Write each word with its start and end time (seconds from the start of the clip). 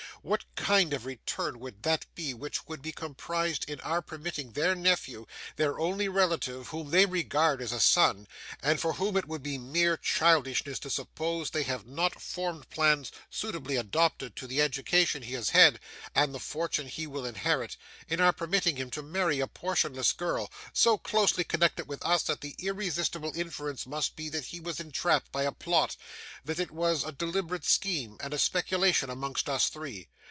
What 0.23 0.43
kind 0.53 0.93
of 0.93 1.07
return 1.07 1.57
would 1.57 1.81
that 1.81 2.05
be 2.13 2.35
which 2.35 2.67
would 2.67 2.83
be 2.83 2.91
comprised 2.91 3.67
in 3.67 3.79
our 3.81 4.03
permitting 4.03 4.51
their 4.51 4.75
nephew, 4.75 5.25
their 5.55 5.79
only 5.79 6.07
relative, 6.09 6.67
whom 6.67 6.91
they 6.91 7.07
regard 7.07 7.59
as 7.59 7.71
a 7.71 7.79
son, 7.79 8.27
and 8.61 8.79
for 8.79 8.93
whom 8.93 9.17
it 9.17 9.27
would 9.27 9.41
be 9.41 9.57
mere 9.57 9.97
childishness 9.97 10.77
to 10.81 10.91
suppose 10.91 11.49
they 11.49 11.63
have 11.63 11.87
not 11.87 12.21
formed 12.21 12.69
plans 12.69 13.11
suitably 13.31 13.75
adapted 13.77 14.35
to 14.35 14.45
the 14.45 14.61
education 14.61 15.23
he 15.23 15.33
has 15.33 15.49
had, 15.49 15.79
and 16.13 16.35
the 16.35 16.39
fortune 16.39 16.87
he 16.87 17.07
will 17.07 17.25
inherit 17.25 17.75
in 18.07 18.21
our 18.21 18.31
permitting 18.31 18.75
him 18.75 18.91
to 18.91 19.01
marry 19.01 19.39
a 19.39 19.47
portionless 19.47 20.13
girl: 20.15 20.51
so 20.71 20.99
closely 20.99 21.43
connected 21.43 21.87
with 21.87 22.03
us, 22.05 22.21
that 22.21 22.41
the 22.41 22.53
irresistible 22.59 23.31
inference 23.35 23.87
must 23.87 24.15
be, 24.15 24.29
that 24.29 24.45
he 24.45 24.59
was 24.59 24.79
entrapped 24.79 25.31
by 25.31 25.41
a 25.41 25.51
plot; 25.51 25.97
that 26.45 26.59
it 26.59 26.69
was 26.69 27.03
a 27.03 27.11
deliberate 27.11 27.65
scheme, 27.65 28.17
and 28.19 28.35
a 28.35 28.37
speculation 28.37 29.09
amongst 29.09 29.49
us 29.49 29.67
three? 29.67 30.07